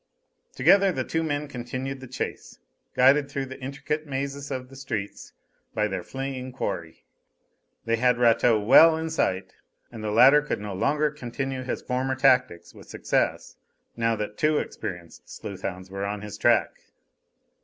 [0.55, 2.57] Together the two men continued the chase,
[2.95, 5.31] guided through the intricate mazes of the streets
[5.75, 7.05] by their fleeing quarry.
[7.85, 9.53] They had Rateau well in sight,
[9.91, 13.57] and the latter could no longer continue his former tactics with success
[13.95, 16.81] now that two experienced sleuth hounds were on his track.